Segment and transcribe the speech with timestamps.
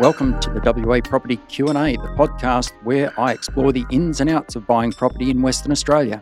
[0.00, 4.56] Welcome to the WA Property Q&A, the podcast where I explore the ins and outs
[4.56, 6.20] of buying property in Western Australia.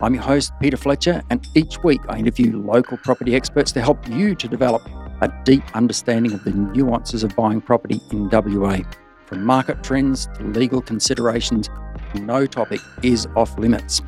[0.00, 4.08] I'm your host, Peter Fletcher, and each week I interview local property experts to help
[4.08, 4.82] you to develop
[5.20, 8.78] a deep understanding of the nuances of buying property in WA.
[9.26, 11.70] From market trends to legal considerations,
[12.16, 14.02] no topic is off limits.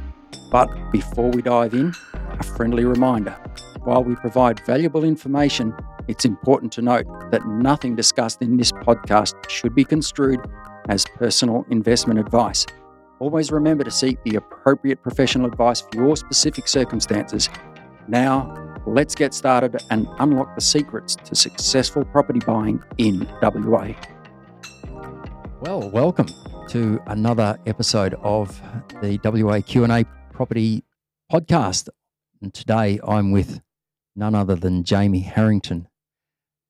[0.51, 3.37] But before we dive in, a friendly reminder.
[3.85, 5.73] While we provide valuable information,
[6.07, 10.41] it's important to note that nothing discussed in this podcast should be construed
[10.89, 12.67] as personal investment advice.
[13.21, 17.49] Always remember to seek the appropriate professional advice for your specific circumstances.
[18.07, 23.95] Now, let's get started and unlock the secrets to successful property buying in WA.
[25.61, 26.27] Well, welcome
[26.69, 28.61] to another episode of
[29.01, 30.85] the WA Q&A Property
[31.33, 31.89] Podcast.
[32.43, 33.63] And today I'm with
[34.15, 35.89] none other than Jamie Harrington.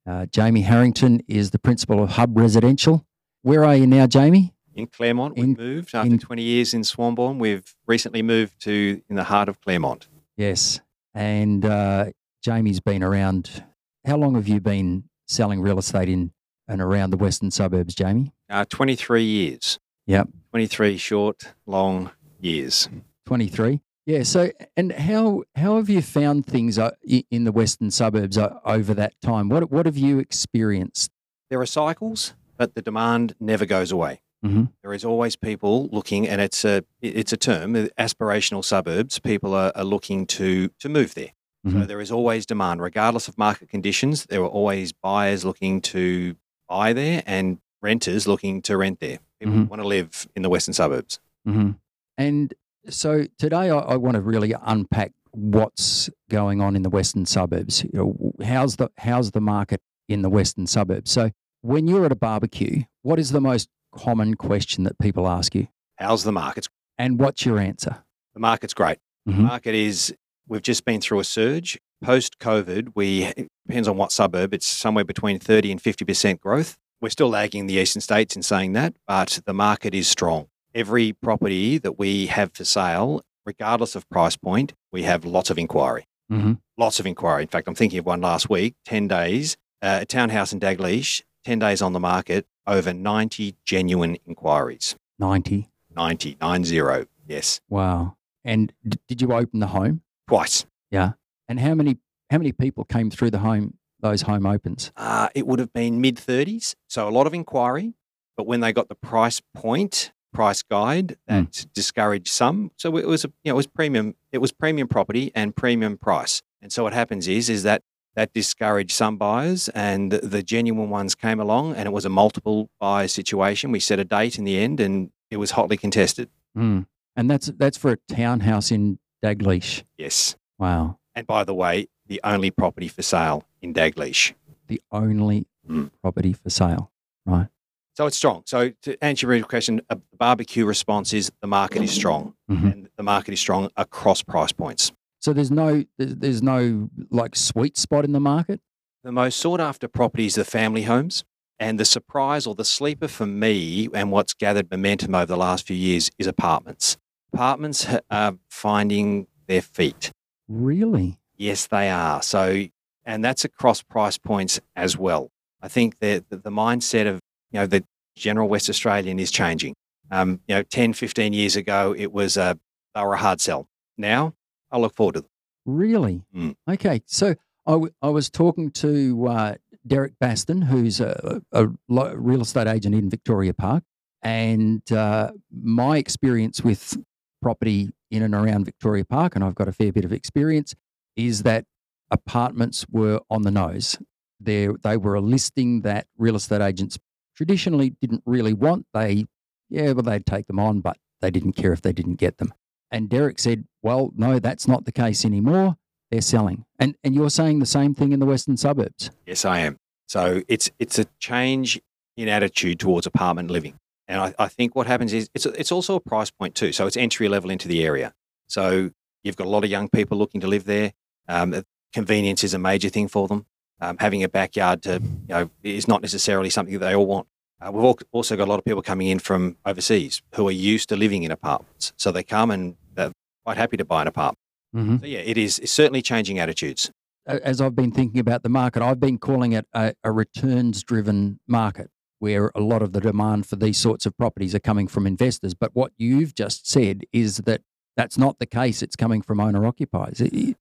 [0.07, 3.07] Uh, Jamie Harrington is the principal of Hub Residential.
[3.43, 4.53] Where are you now, Jamie?
[4.75, 7.39] In Claremont, In- we've moved after in- 20 years in Swanbourne.
[7.39, 10.09] We've recently moved to in the heart of Claremont.
[10.37, 10.81] Yes.
[11.15, 12.07] And uh,
[12.43, 13.65] Jamie's been around.
[14.05, 16.33] How long have you been selling real estate in
[16.69, 18.33] and around the western suburbs, Jamie?
[18.51, 19.79] Uh, 23 years.
[20.07, 20.29] Yep.
[20.51, 22.89] 23 short, long years.
[23.27, 23.81] 23.
[24.07, 24.23] Yeah.
[24.23, 26.91] So, and how how have you found things uh,
[27.31, 29.49] in the western suburbs uh, over that time?
[29.49, 31.11] What what have you experienced?
[31.51, 34.21] There are cycles, but the demand never goes away.
[34.45, 34.73] Mhm.
[34.83, 39.19] There is always people looking, and it's a it's a term, uh, aspirational suburbs.
[39.21, 41.33] People are, are looking to to move there.
[41.67, 41.87] So Mhm.
[41.87, 44.27] there is always demand, regardless of market conditions.
[44.27, 46.37] There are always buyers looking to
[46.69, 49.19] buy there and renters looking to rent there.
[49.41, 49.69] People Mhm.
[49.71, 51.21] want to live in the western suburbs.
[51.47, 51.71] hmm
[52.19, 52.53] And
[52.89, 57.83] so today I, I want to really unpack what's going on in the western suburbs.
[57.85, 61.11] You know, how's the how's the market in the western suburbs?
[61.11, 61.31] So
[61.63, 65.69] when you're at a barbecue, what is the most common question that people ask you,
[65.97, 66.67] How's the market?
[66.99, 68.05] and what's your answer?
[68.35, 68.99] The market's great.
[69.27, 69.39] The Mhm.
[69.43, 70.15] market is,
[70.49, 71.79] we've just been through a surge.
[72.03, 76.77] Post COVID, we, it depends on what suburb, it's somewhere between 30 and 50% growth.
[77.01, 80.47] We're still lagging the eastern states in saying that, but the market is strong.
[80.75, 85.59] Every property that we have for sale, regardless of price point, we have lots of
[85.59, 86.07] inquiry.
[86.31, 86.59] Mhm.
[86.77, 87.43] Lots of inquiry.
[87.43, 91.23] In fact, I'm thinking of one last week, 10 days, uh, a townhouse in Daglish,
[91.45, 94.97] 10 days on the market, over 90 genuine inquiries.
[95.19, 95.69] Ninety.
[95.95, 98.17] 90, 90, yes, Wow.
[98.43, 100.01] And d- did you open the home?
[100.27, 100.67] twice.
[100.91, 101.13] Yeah.
[101.49, 101.99] And how many
[102.31, 104.91] how many people came through the home those home opens?
[104.97, 106.75] Uh, it would have been mid 30s.
[106.89, 107.93] So a lot of inquiry.
[108.37, 112.71] But when they got the price point, price guide, that discouraged some.
[112.77, 114.15] So it was, a, you know, it was premium.
[114.33, 116.43] It was premium property and premium price.
[116.61, 117.83] And so what happens is, is that
[118.17, 122.09] that discouraged some buyers and the, the genuine ones came along and it was a
[122.09, 123.73] multiple buyer situation.
[123.73, 126.29] We set a date in the end and it was hotly contested.
[126.57, 126.87] Mm.
[127.17, 129.83] And that's that's for a townhouse in Daglish.
[129.97, 130.37] Yes.
[130.59, 130.99] Wow.
[131.15, 134.35] And by the way, the only property for sale in Daglish.
[134.69, 135.91] The only Mm.
[136.03, 136.93] property for sale.
[137.25, 137.49] Right.
[137.95, 138.43] So it's strong.
[138.47, 142.73] So to answer your question, a barbecue response is the market is strong, Mhm.
[142.73, 144.93] and the market is strong across price points.
[145.21, 148.61] So there's no there's there's no like sweet spot in the market.
[149.05, 151.25] The most sought after properties are family homes,
[151.59, 155.67] and the surprise or the sleeper for me, and what's gathered momentum over the last
[155.67, 156.97] few years, is apartments.
[157.33, 160.11] Apartments are finding their feet.
[160.49, 161.19] Really?
[161.37, 162.23] Yes, they are.
[162.23, 162.65] So,
[163.05, 165.31] and that's across price points as well.
[165.61, 167.21] I think that the, the mindset of
[167.55, 167.85] you know the
[168.17, 169.75] general West Australian is changing.
[170.11, 172.59] Um, you know, 10, 15 years ago, it was a
[172.95, 173.69] they were a hard sell.
[173.97, 174.35] Now,
[174.71, 175.31] I look forward to them.
[175.65, 176.23] Really?
[176.35, 176.57] Mm.
[176.69, 177.03] Okay.
[177.07, 177.35] So
[177.67, 179.55] I, w- I was talking to uh,
[179.87, 183.85] Derek Baston, who's a, a real estate agent in Victoria Park,
[184.23, 186.99] and uh, my experience with
[187.41, 190.75] property in and around Victoria Park, and I've got a fair bit of experience,
[191.17, 191.65] is that
[192.11, 193.99] apartments were on the nose.
[194.41, 196.99] They they were a listing that real estate agents
[197.37, 198.87] traditionally didn't really want.
[198.93, 199.27] They
[199.71, 202.53] yeah, well they'd take them on, but they didn't care if they didn't get them.
[202.91, 205.77] And Derek said, "Well, no, that's not the case anymore.
[206.11, 209.11] They're selling." And and you're saying the same thing in the western suburbs.
[209.27, 209.79] Yes, I am.
[210.07, 211.81] So it's it's a change
[212.17, 215.97] in attitude towards apartment living, and I, I think what happens is it's it's also
[215.97, 216.73] a price point too.
[216.73, 218.13] So it's entry level into the area.
[218.47, 218.91] So
[219.23, 220.93] you've got a lot of young people looking to live there.
[221.29, 223.47] Um, convenience is a major thing for them.
[223.81, 227.27] Um, having a backyard to you know is not necessarily something that they all want.
[227.61, 230.53] Uh, we've al- also got a lot of people coming in from overseas who are
[230.53, 233.13] used to living in apartments, so they come and they're
[233.45, 234.39] quite happy to buy an apartment.
[234.75, 234.97] Mm-hmm.
[234.99, 236.91] So yeah, it is it's certainly changing attitudes.
[237.27, 241.41] As I've been thinking about the market, I've been calling it a, a returns driven
[241.49, 245.07] market where a lot of the demand for these sorts of properties are coming from
[245.07, 245.55] investors.
[245.55, 247.63] But what you've just said is that
[247.97, 248.83] that's not the case.
[248.83, 250.21] It's coming from owner occupiers.
[250.21, 250.55] Is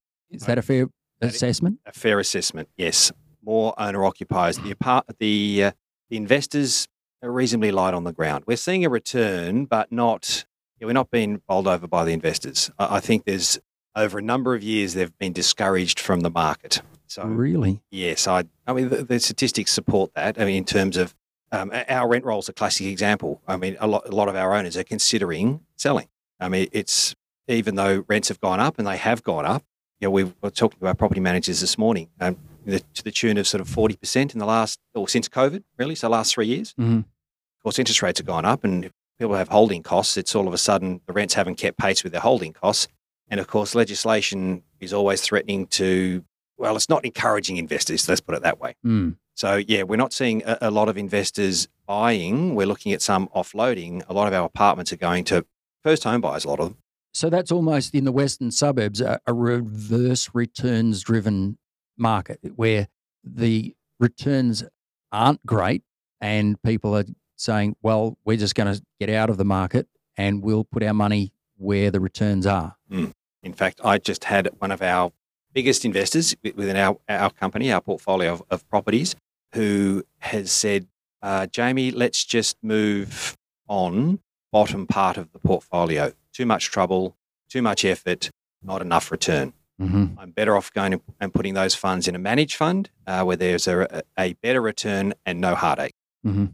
[0.46, 0.88] that a fair
[1.20, 1.80] assessment?
[1.86, 3.12] A fair assessment, yes.
[3.42, 4.58] More owner occupiers.
[4.58, 5.70] The, apart, the, uh,
[6.10, 6.88] the investors
[7.22, 8.44] are reasonably light on the ground.
[8.46, 10.44] We're seeing a return, but not,
[10.78, 12.70] yeah, we're not being bowled over by the investors.
[12.78, 13.58] I, I think there's
[13.96, 16.82] over a number of years they've been discouraged from the market.
[17.06, 18.44] So really, yes, I.
[18.66, 20.40] I mean, the, the statistics support that.
[20.40, 21.14] I mean, in terms of
[21.52, 23.40] um, our rent roll is a classic example.
[23.46, 26.08] I mean, a lot, a lot of our owners are considering selling.
[26.40, 27.14] I mean, it's
[27.46, 29.62] even though rents have gone up and they have gone up.
[30.00, 32.36] You know, we were talking to our property managers this morning um,
[32.66, 35.62] the, to the tune of sort of forty percent in the last or since COVID,
[35.78, 36.72] really, so last three years.
[36.72, 36.98] Mm-hmm.
[36.98, 40.16] Of course, interest rates have gone up, and if people have holding costs.
[40.16, 42.88] It's all of a sudden the rents haven't kept pace with their holding costs,
[43.28, 46.24] and of course, legislation is always threatening to.
[46.56, 48.08] Well, it's not encouraging investors.
[48.08, 48.76] Let's put it that way.
[48.86, 49.16] Mm.
[49.34, 52.54] So yeah, we're not seeing a, a, lot of investors buying.
[52.54, 54.04] We're looking at some offloading.
[54.08, 55.44] A lot of our apartments are going to
[55.82, 56.44] first home buyers.
[56.44, 56.78] A lot of them.
[57.14, 61.58] So that's almost in the western suburbs a, a reverse returns driven
[61.96, 62.88] market where
[63.22, 64.64] the returns
[65.12, 65.84] aren't great
[66.20, 67.04] and people are
[67.36, 70.92] saying, well, we're just going to get out of the market and we'll put our
[70.92, 72.76] money where the returns are.
[72.90, 73.12] Mm.
[73.44, 75.12] In fact, I just had one of our
[75.52, 79.14] biggest investors within our, our company, our portfolio of, of properties,
[79.52, 80.88] who has said,
[81.22, 83.36] uh, Jamie, let's just move
[83.68, 84.18] on
[84.50, 86.12] bottom part of the portfolio.
[86.34, 87.16] Too much trouble,
[87.48, 88.30] too much effort,
[88.62, 89.52] not enough return.
[89.80, 90.18] Mm-hmm.
[90.18, 93.66] I'm better off going and putting those funds in a managed fund uh, where there's
[93.66, 95.94] a, a, better return and no heartache.
[96.24, 96.46] Mm-hmm.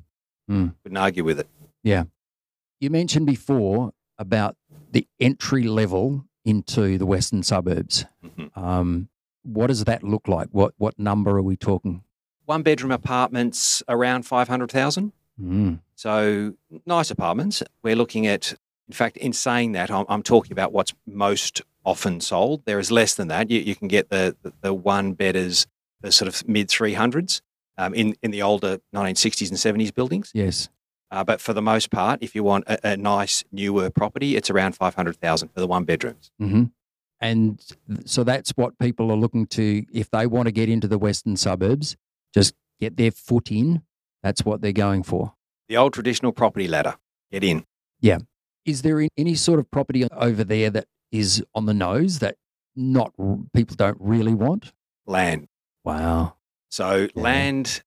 [0.50, 0.74] Mm.
[0.82, 1.48] Couldn't argue with it.
[1.82, 2.04] Yeah.
[2.80, 4.56] You mentioned before about
[4.90, 8.06] the entry level into the western suburbs.
[8.24, 8.58] Mm-hmm.
[8.58, 9.08] Um,
[9.42, 10.48] what does that look like?
[10.50, 12.02] What what number are we talking?
[12.46, 15.12] One bedroom apartments around five hundred thousand.
[15.40, 15.80] Mm.
[15.94, 16.54] So
[16.86, 17.62] nice apartments.
[17.82, 18.54] We're looking at.
[18.90, 22.64] In fact, in saying that, I'm, I'm, talking about what's most often sold.
[22.64, 23.48] There is less than that.
[23.48, 25.68] You, you can get the, the, the one bedders,
[26.00, 27.40] the sort of mid three hundreds
[27.78, 30.32] um, in in the older 1960s and 70s buildings.
[30.34, 30.68] Yes.
[31.12, 34.50] Uh, but for the most part, if you want a, a nice newer property, it's
[34.50, 36.32] around five hundred thousand for the one bedrooms.
[36.42, 36.64] Mm-hmm.
[37.20, 37.62] And
[38.06, 41.36] so that's what people are looking to if they want to get into the western
[41.36, 41.96] suburbs,
[42.34, 43.82] just get their foot in.
[44.24, 45.34] That's what they're going for.
[45.68, 46.96] The old traditional property ladder.
[47.30, 47.64] Get in.
[48.00, 48.18] Yeah.
[48.64, 52.36] Is there any sort of property over there that is on the nose that
[52.76, 53.12] not
[53.54, 54.72] people don't really want?
[55.06, 55.48] Land.
[55.84, 56.34] Wow.
[56.68, 57.22] So yeah.
[57.22, 57.82] land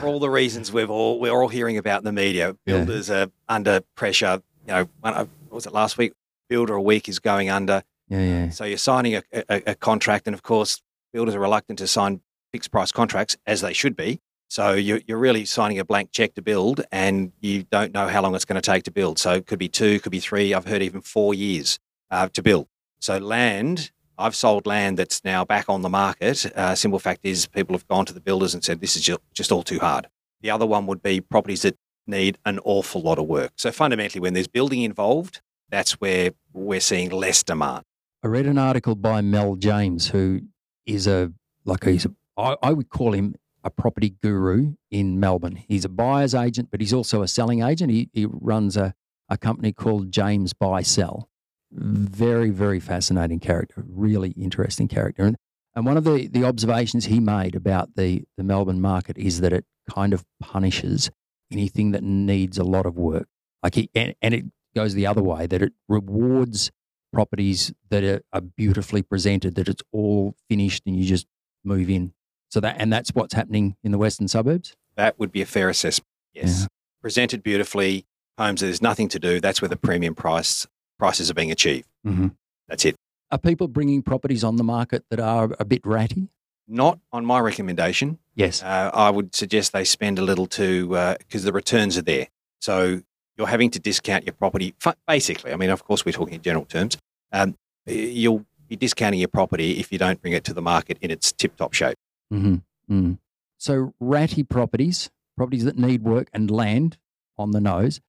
[0.00, 2.56] for all the reasons we've all we're all hearing about in the media.
[2.64, 3.24] Builders yeah.
[3.24, 4.42] are under pressure.
[4.66, 6.12] You know, uh, what was it last week?
[6.48, 7.82] Builder a week is going under.
[8.08, 8.50] Yeah, yeah.
[8.50, 10.82] So you're signing a, a, a contract, and of course,
[11.12, 12.20] builders are reluctant to sign
[12.52, 14.20] fixed price contracts as they should be.
[14.54, 18.22] So you're, you're really signing a blank check to build, and you don't know how
[18.22, 19.18] long it's going to take to build.
[19.18, 20.54] So it could be two, could be three.
[20.54, 22.68] I've heard even four years uh, to build.
[23.00, 26.46] So land, I've sold land that's now back on the market.
[26.54, 29.18] Uh, simple fact is, people have gone to the builders and said this is just,
[29.32, 30.06] just all too hard.
[30.40, 31.76] The other one would be properties that
[32.06, 33.54] need an awful lot of work.
[33.56, 37.82] So fundamentally, when there's building involved, that's where we're seeing less demand.
[38.22, 40.42] I read an article by Mel James, who
[40.86, 41.32] is a
[41.64, 45.56] like he's a, I, I would call him a property guru in Melbourne.
[45.56, 47.90] He's a buyer's agent, but he's also a selling agent.
[47.90, 48.94] He, he runs a,
[49.28, 51.28] a company called James Buy Sell.
[51.72, 55.24] Very, very fascinating character, really interesting character.
[55.24, 55.36] And,
[55.74, 59.52] and one of the, the observations he made about the, the Melbourne market is that
[59.52, 61.10] it kind of punishes
[61.50, 63.26] anything that needs a lot of work.
[63.62, 64.44] Like he, and, and it
[64.76, 66.70] goes the other way, that it rewards
[67.12, 71.26] properties that are, are beautifully presented, that it's all finished and you just
[71.64, 72.12] move in.
[72.54, 74.76] So that and that's what's happening in the western suburbs.
[74.94, 76.06] That would be a fair assessment.
[76.32, 76.66] Yes, yeah.
[77.02, 78.06] presented beautifully,
[78.38, 79.40] homes there's nothing to do.
[79.40, 80.64] That's where the premium price
[80.96, 81.88] prices are being achieved.
[82.06, 82.28] Mm-hmm.
[82.68, 82.94] That's it.
[83.32, 86.28] Are people bringing properties on the market that are a bit ratty?
[86.68, 88.20] Not on my recommendation.
[88.36, 92.02] Yes, uh, I would suggest they spend a little to because uh, the returns are
[92.02, 92.28] there.
[92.60, 93.02] So
[93.36, 94.76] you're having to discount your property.
[95.08, 96.96] Basically, I mean, of course, we're talking in general terms.
[97.32, 101.10] Um, you'll be discounting your property if you don't bring it to the market in
[101.10, 101.96] its tip-top shape.
[102.32, 102.54] Mm-hmm.
[102.90, 103.12] Mm-hmm.
[103.58, 106.98] So ratty properties, properties that need work and land
[107.38, 108.00] on the nose.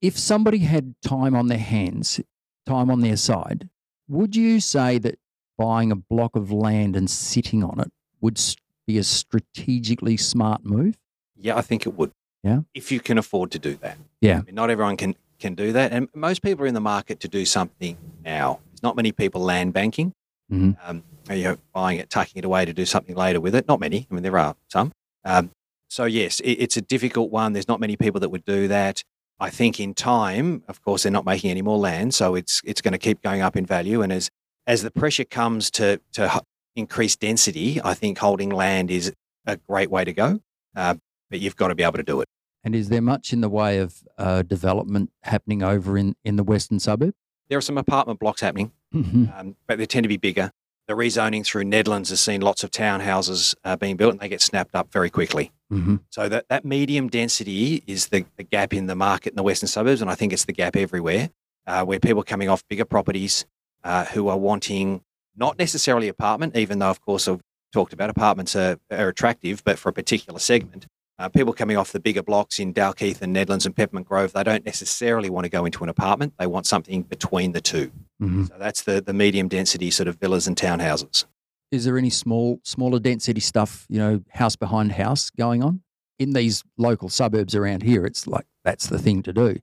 [0.00, 2.20] If somebody had time on their hands,
[2.66, 3.68] time on their side,
[4.08, 5.18] would you say that
[5.58, 8.40] buying a block of land and sitting on it would
[8.86, 10.98] be a strategically smart move?
[11.36, 12.12] Yeah, I think it would.
[12.42, 12.60] Yeah.
[12.74, 13.98] If you can afford to do that.
[14.20, 14.38] Yeah.
[14.38, 15.92] I mean, not everyone can, can do that.
[15.92, 18.60] And most people are in the market to do something now.
[18.70, 20.14] There's not many people land banking.
[20.50, 20.72] Mm-hmm.
[20.82, 23.66] Um, you know, buying it, tucking it away to do something later with it.
[23.68, 24.06] Not many.
[24.10, 24.92] I mean, there are some.
[25.24, 25.50] Um,
[25.88, 27.52] so yes, it, it's a difficult one.
[27.52, 29.02] There's not many people that would do that.
[29.38, 32.80] I think in time, of course, they're not making any more land, so it's it's
[32.80, 34.02] going to keep going up in value.
[34.02, 34.28] And as
[34.66, 36.42] as the pressure comes to to
[36.76, 39.12] increase density, I think holding land is
[39.46, 40.40] a great way to go.
[40.76, 40.96] Uh,
[41.30, 42.28] but you've got to be able to do it.
[42.62, 46.44] And is there much in the way of uh, development happening over in, in the
[46.44, 47.14] western suburb?
[47.48, 49.26] There are some apartment blocks happening, Mm-hmm.
[49.34, 50.50] um, but they tend to be bigger.
[50.90, 54.40] The rezoning through Nedlands has seen lots of townhouses uh, being built, and they get
[54.40, 55.52] snapped up very quickly.
[55.72, 55.98] Mm-hmm.
[56.10, 59.68] So that, that medium density is the, the gap in the market in the western
[59.68, 61.30] suburbs, and I think it's the gap everywhere,
[61.64, 63.46] uh, where people are coming off bigger properties
[63.84, 65.04] uh, who are wanting
[65.36, 67.40] not necessarily apartment, even though of course I've
[67.72, 70.88] talked about apartments are, are attractive, but for a particular segment.
[71.20, 74.42] Uh, people coming off the bigger blocks in Dalkeith and Nedlands and Peppermint Grove, they
[74.42, 76.32] don't necessarily want to go into an apartment.
[76.38, 77.92] They want something between the two.
[78.22, 78.44] Mm-hmm.
[78.44, 81.26] So that's the, the medium density sort of villas and townhouses.
[81.70, 85.82] Is there any small, smaller density stuff, you know, house behind house going on
[86.18, 88.06] in these local suburbs around here?
[88.06, 89.58] It's like that's the thing to do.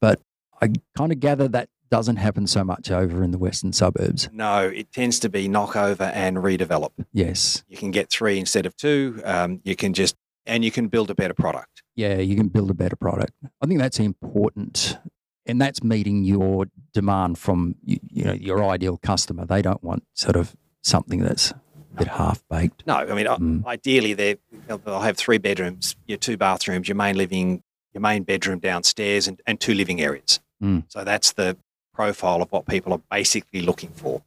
[0.00, 0.18] But
[0.62, 4.30] I kind of gather that doesn't happen so much over in the western suburbs.
[4.32, 6.92] No, it tends to be knock over and redevelop.
[7.12, 7.64] Yes.
[7.68, 9.20] You can get three instead of two.
[9.26, 11.82] Um, you can just, and you can build a better product.
[11.96, 13.32] Yeah, you can build a better product.
[13.62, 14.98] I think that's important.
[15.44, 19.44] And that's meeting your demand from you, you know your ideal customer.
[19.44, 21.60] They don't want sort of something that's a
[21.98, 22.84] bit half baked.
[22.86, 23.66] No, I mean, Mm.
[23.66, 24.36] ideally, they
[24.68, 29.40] they'll have three bedrooms, your two bathrooms, your main living, your main bedroom downstairs, and,
[29.44, 30.38] and two living areas.
[30.62, 30.84] Mm.
[30.88, 31.56] So that's the
[31.92, 34.22] profile of what people are basically looking for.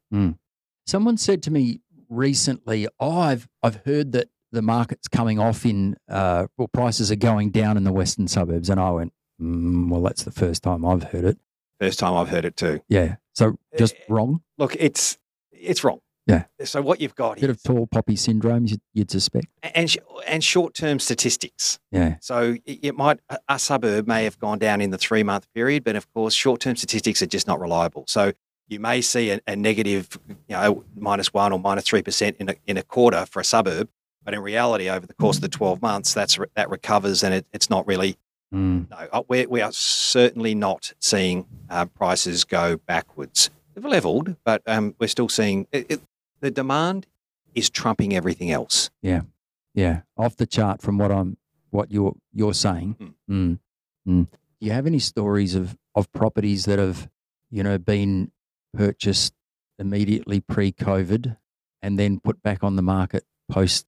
[0.86, 1.80] Someone said to me
[2.10, 7.16] recently, "Oh, I've I've heard that the market's coming off in uh, well, prices are
[7.16, 10.84] going down in the western suburbs," and I went, mm, "Well, that's the first time
[10.86, 11.38] I've heard it."
[11.80, 12.80] First time I've heard it too.
[12.90, 14.42] Yeah, so just Eh, wrong.
[14.58, 15.18] Look, it's
[15.52, 16.00] it's wrong.
[16.28, 16.46] Yeah.
[16.64, 19.46] So what you've got a Bit of tall poppy syndrome, you'd, you'd suspect.
[19.62, 19.98] and sh-
[20.28, 21.78] and short term statistics.
[21.92, 25.22] Yeah, So it it might a- a suburb may have gone down in the three
[25.22, 28.06] month period, but of course, short term statistics are just not reliable.
[28.08, 28.32] So
[28.68, 32.50] you may see a, a negative, you know, minus one or minus three percent in
[32.50, 33.88] a in a quarter for a suburb,
[34.26, 37.34] but in reality, over the course of the twelve months, that's re- that recovers, and
[37.34, 38.18] it, it's not really.
[38.54, 43.50] Mm, No, uh, we we are certainly not seeing uh, prices go backwards.
[43.74, 46.02] They've leveled, but um, we're still seeing it, it,
[46.42, 47.08] the demand
[47.54, 48.90] is trumping everything else.
[49.02, 49.22] yeah,
[49.74, 50.02] Yeah.
[50.18, 51.38] off the chart from what I'm
[51.72, 53.16] what you're you're saying.
[53.30, 53.60] Mm.
[54.08, 54.28] Mm.
[54.28, 57.10] Do you have any stories of of properties that have
[57.50, 58.32] you know been
[58.74, 59.34] purchased
[59.80, 61.36] immediately pre-COVID
[61.82, 63.86] and then put back on the market post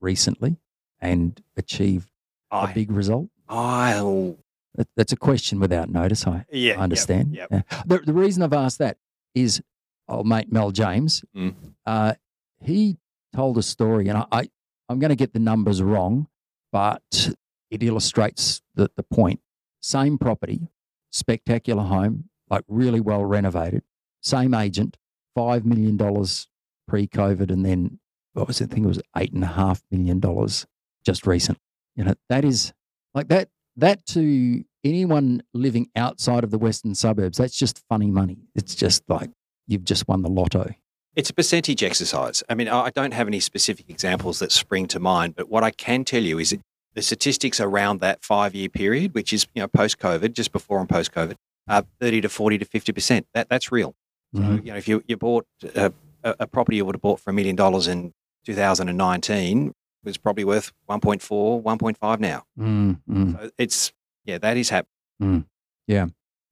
[0.00, 0.56] recently
[1.00, 2.10] and achieved
[2.50, 3.28] a I, big result?
[3.48, 4.36] I'll,
[4.74, 6.26] That- That's a question without notice.
[6.26, 7.34] I yeah, I understand.
[7.34, 7.62] Yep, Yeah.
[7.86, 8.98] The, the reason I've asked that
[9.34, 9.62] is
[10.08, 11.24] old mate Mel James.
[11.36, 11.54] Mm.
[11.86, 12.14] Uh,
[12.62, 12.96] he
[13.34, 14.48] told a story, and I, I
[14.88, 16.28] I'm going to get the numbers wrong,
[16.72, 17.30] but
[17.70, 19.40] it illustrates the, the point.
[19.80, 20.68] Same property,
[21.10, 23.82] spectacular home, like really well renovated.
[24.22, 24.96] Same agent,
[25.34, 26.48] five million dollars
[26.88, 28.00] pre-COVID, and then
[28.38, 28.70] what was it?
[28.70, 30.66] I think it was eight and a half million dollars
[31.04, 31.58] just recent.
[31.96, 32.72] You know that is
[33.14, 33.48] like that.
[33.76, 38.38] That to anyone living outside of the western suburbs, that's just funny money.
[38.54, 39.30] It's just like
[39.66, 40.70] you've just won the lotto.
[41.14, 42.42] It's a percentage exercise.
[42.48, 45.70] I mean, I don't have any specific examples that spring to mind, but what I
[45.72, 46.56] can tell you is
[46.94, 50.78] the statistics around that five year period, which is you know post COVID, just before
[50.80, 51.34] and post COVID,
[51.68, 53.26] uh, thirty to forty to fifty percent.
[53.34, 53.94] That that's real.
[54.34, 54.64] So Mhm.
[54.66, 55.92] you know, if you you bought a,
[56.24, 58.12] a a property you would have bought for a million dollars in
[58.48, 59.74] 2019
[60.04, 62.44] was probably worth 1.4, 1.5 now.
[62.58, 63.32] Mm, mm.
[63.32, 63.92] So it's
[64.24, 65.44] yeah, that is happening.
[65.86, 66.06] Yeah.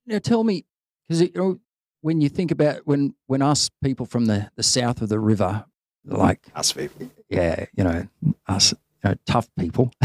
[0.07, 0.67] Now tell me,
[1.09, 1.59] because you know,
[2.03, 5.65] when you think about when when us people from the, the south of the river,
[6.05, 7.11] like Us people.
[7.31, 8.07] yeah, you know,
[8.47, 9.91] us you know, tough people.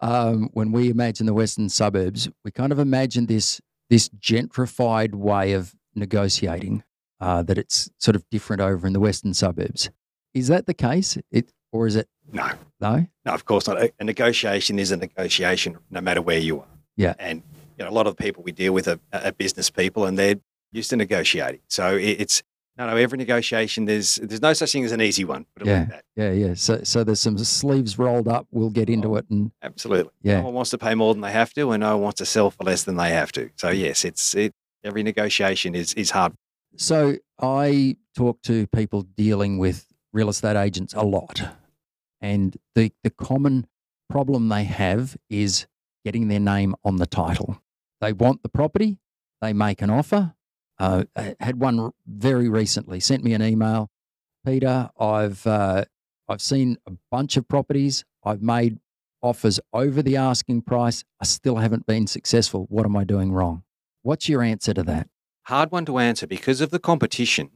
[0.00, 5.54] um, when we imagine the western suburbs, we kind of imagine this this gentrified way
[5.54, 6.84] of negotiating.
[7.18, 9.88] Uh, that it's sort of different over in the western suburbs.
[10.34, 11.16] Is that the case?
[11.30, 13.06] It or is it No, no?
[13.24, 13.80] no, of course not.
[13.80, 16.66] A, negotiation is a negotiation, no matter where you are.
[16.96, 17.14] Yeah.
[17.18, 17.42] and
[17.78, 20.18] you know, a lot of the people we deal with are, are business people, and
[20.18, 20.36] they're
[20.72, 21.60] used to negotiating.
[21.68, 22.42] So it, it's
[22.78, 22.96] no, no.
[22.96, 25.46] Every negotiation, there's there's no such thing as an easy one.
[25.58, 26.04] It like that.
[26.16, 26.54] Yeah, yeah.
[26.54, 28.46] So so there's some sleeves rolled up.
[28.50, 29.16] We'll get into Oh.
[29.16, 30.12] it and Absolutely.
[30.22, 30.38] Yeah.
[30.40, 32.26] No one wants to pay more than they have to, and no one wants to
[32.26, 33.48] sell for less than they have to.
[33.56, 34.52] So yes, it's it.
[34.84, 36.34] Every negotiation is is hard.
[36.76, 41.42] So I talk to people dealing with real estate agents a lot,
[42.20, 43.66] and the the common
[44.08, 45.66] problem they have is
[46.04, 47.60] getting their name on the title.
[48.00, 48.98] They want the property,
[49.40, 50.34] they make an offer.
[50.78, 53.90] Uh, I had one very recently sent me an email.
[54.44, 55.84] Peter, I've uh,
[56.28, 58.04] I've seen a bunch of properties.
[58.24, 58.78] I've made
[59.22, 61.04] offers over the asking price.
[61.20, 62.66] I still haven't been successful.
[62.68, 63.62] What am I doing wrong?
[64.02, 65.08] What's your answer to that?
[65.46, 67.50] Hard one to answer because of the competition.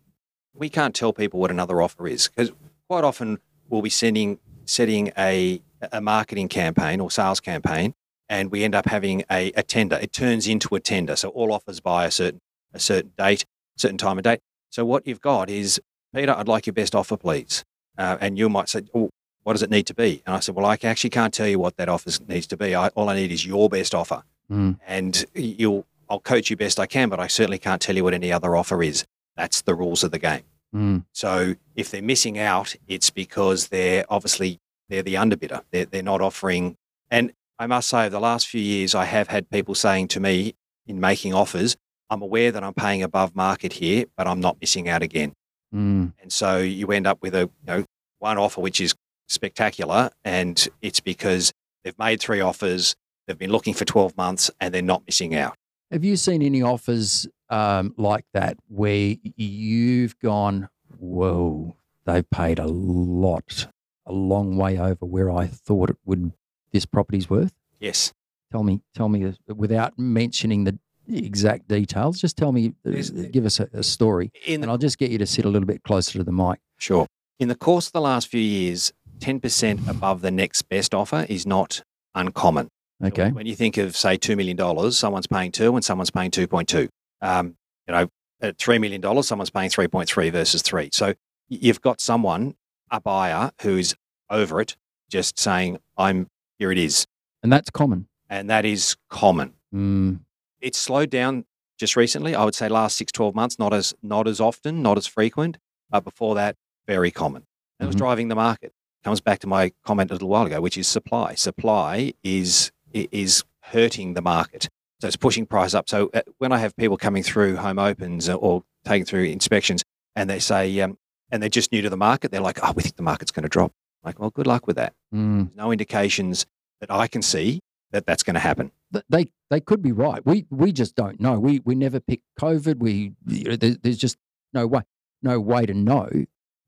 [0.55, 2.53] We can't tell people what another offer is because
[2.89, 7.95] quite often we'll be sending setting a a marketing campaign or sales campaign,
[8.29, 9.99] and we end up having a, a tender.
[10.01, 11.17] It turns into a tender.
[11.17, 12.41] So all offers by a certain
[12.73, 13.45] a certain date,
[13.77, 14.39] certain time and date.
[14.71, 15.81] So what you've got is,
[16.15, 17.65] Peter, I'd like your best offer, please.
[17.99, 19.11] Uh, and you might say, oh,
[19.43, 20.23] what does it need to be?
[20.25, 22.73] And I said, well, I actually can't tell you what that offer needs to be.
[22.73, 24.23] I, all I need is your best offer.
[24.49, 24.79] Mm.
[24.87, 28.15] And you'll, I'll coach you best I can, but I certainly can't tell you what
[28.15, 29.07] any other offer is.
[29.37, 30.43] That's the rules of the game.
[30.75, 31.05] Mm.
[31.13, 35.63] So if they're missing out, it's because they're obviously they're the underbidder.
[35.71, 36.77] They're, they're not offering.
[37.11, 40.55] And I must say, the last few years, I have had people saying to me
[40.87, 41.77] in making offers,
[42.11, 45.33] I'm aware that I'm paying above market here, but I'm not missing out again.
[45.73, 46.13] Mm.
[46.21, 47.85] And so you end up with a you know
[48.19, 48.95] one offer which is
[49.29, 51.53] spectacular, and it's because
[51.85, 55.55] they've made three offers, they've been looking for 12 months, and they're not missing out.
[55.91, 60.69] Have you seen any offers um, like that where you've gone,
[60.99, 63.67] whoa, they've paid a lot,
[64.07, 66.33] a long way over where I thought it would
[66.73, 67.53] this property's worth?
[67.81, 68.13] Yes.
[68.53, 70.79] Tell me, tell me uh, without mentioning the
[71.09, 72.21] exact details.
[72.21, 75.11] Just tell me, uh, There's- give us a, a story, In and I'll just get
[75.11, 76.61] you to sit a little bit closer to the mic.
[76.79, 77.07] sure.
[77.41, 81.47] In the course of the last few years, 10% above the next best offer is
[81.47, 81.83] not
[82.15, 82.69] uncommon.
[83.03, 83.31] Okay.
[83.31, 86.89] When you think of, say, $2 million, someone's paying two and someone's paying 2.2.
[87.23, 88.09] Um, you know,
[88.41, 90.91] at $3 million, someone's paying 3.3 versus three.
[90.93, 91.15] So
[91.49, 92.55] you've got someone,
[92.91, 93.95] a buyer, who's
[94.29, 94.77] over it,
[95.11, 96.29] just saying, I'm,
[96.59, 97.07] here it is.
[97.43, 98.07] And that's common.
[98.29, 99.55] And that is common.
[99.75, 100.21] Mm,
[100.61, 101.45] It's slowed down
[101.79, 102.35] just recently.
[102.35, 105.57] I would say last six, 12 months, not as, not as often, not as frequent.
[105.91, 107.45] But before that, very common.
[107.79, 108.01] And it was Mhm.
[108.01, 108.73] driving the market.
[109.03, 111.35] Comes back to my comment a little while ago, which is supply.
[111.35, 114.69] Supply is is hurting the market.
[115.01, 115.89] So it's pushing price up.
[115.89, 119.83] So uh, when I have people coming through home opens or- or taking through inspections,
[120.17, 120.99] and they say, um,
[121.31, 123.45] and they're just new to the market, they're like, "Oh, we think the market's going
[123.45, 124.95] to drop." like, well, good luck with that.
[125.15, 125.55] mm.
[125.55, 126.47] No indications
[126.81, 127.61] that I can see
[127.93, 128.73] that that's going to happen.
[129.11, 130.25] They they could be right.
[130.25, 131.39] We we just don't know.
[131.39, 132.79] We we never pick COVID.
[132.79, 134.17] We you know, there, there's just
[134.55, 134.83] no way
[135.23, 136.09] no way to know.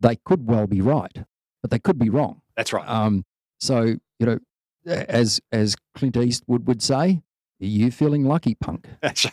[0.00, 1.24] They could well be right,
[1.62, 2.42] but they could be wrong.
[2.56, 2.86] That's right.
[2.88, 3.24] Um,
[3.60, 3.82] so
[4.18, 4.38] you know,
[4.86, 7.22] as as Clint Eastwood would say,
[7.60, 8.86] are you feeling lucky, punk?
[9.00, 9.26] That's,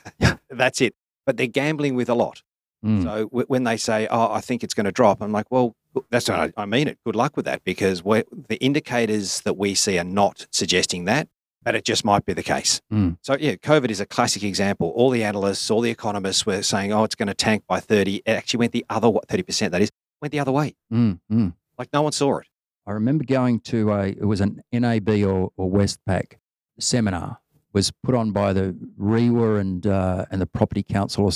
[0.49, 0.93] that's it.
[1.25, 2.41] But they're gambling with a lot.
[2.85, 5.47] Mm, So w- when they say, "Oh, I think it's going to drop," I'm like,
[5.51, 5.75] "Well,
[6.09, 6.51] that's not.
[6.55, 6.97] I mean it.
[7.05, 11.27] Good luck with that, because the indicators that we see are not suggesting that,
[11.63, 13.17] but it just might be the case." Mm.
[13.21, 14.91] So yeah, COVID is a classic example.
[14.95, 18.17] All the analysts, all the economists were saying, "Oh, it's going to tank by 30."
[18.25, 19.71] It actually went the other thirty percent.
[19.73, 20.75] That is went the other way.
[20.91, 21.53] mm, mm.
[21.77, 22.47] Like no one saw it.
[22.89, 26.39] I remember going to a it was an NAB or, or Westpac
[26.79, 27.39] seminar
[27.71, 31.31] was put on by the REIWA and uh, and the Property Council or